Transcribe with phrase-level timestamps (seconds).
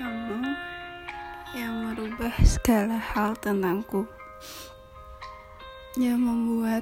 [0.00, 0.56] kamu
[1.52, 4.08] yang merubah segala hal tentangku,
[6.00, 6.80] yang membuat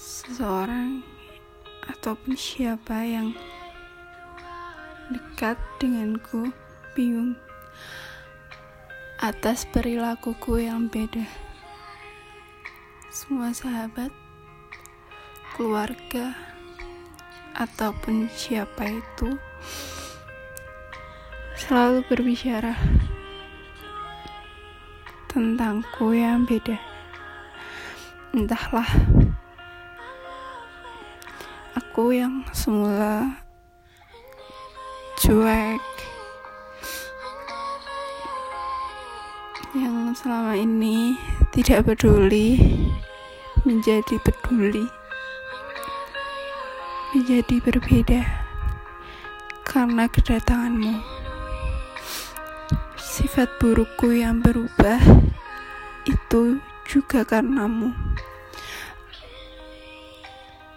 [0.00, 1.04] seseorang
[1.92, 3.36] ataupun siapa yang
[5.12, 6.48] dekat denganku
[6.96, 7.36] bingung
[9.20, 11.28] atas perilakuku yang beda.
[13.12, 14.08] Semua sahabat,
[15.52, 16.32] keluarga,
[17.52, 19.36] ataupun siapa itu
[21.58, 22.78] selalu berbicara
[25.26, 26.78] tentangku yang beda.
[28.30, 28.86] Entahlah,
[31.74, 33.42] aku yang semula
[35.18, 35.82] cuek,
[39.74, 41.18] yang selama ini
[41.50, 42.54] tidak peduli,
[43.66, 44.86] menjadi peduli,
[47.18, 48.22] menjadi berbeda
[49.66, 51.17] karena kedatanganmu
[53.18, 55.02] sifat burukku yang berubah
[56.06, 57.90] itu juga karenamu.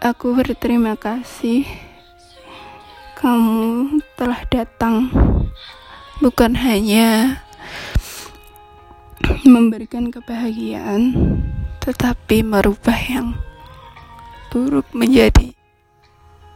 [0.02, 1.62] Aku berterima kasih
[3.14, 5.06] kamu telah datang
[6.18, 7.38] bukan hanya
[9.46, 11.14] memberikan kebahagiaan
[11.78, 13.38] tetapi merubah yang
[14.50, 15.54] buruk menjadi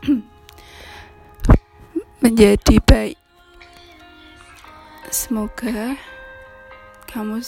[2.27, 3.26] menjadi baik
[5.07, 5.95] Semoga
[7.07, 7.39] kamu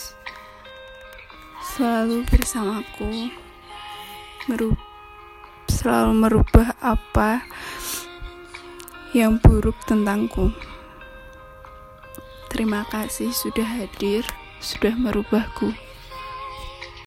[1.75, 3.34] selalu bersamaku,
[4.47, 4.78] merub
[5.67, 7.42] selalu merubah apa
[9.11, 10.55] yang buruk tentangku.
[12.47, 14.23] Terima kasih sudah hadir,
[14.62, 15.75] sudah merubahku.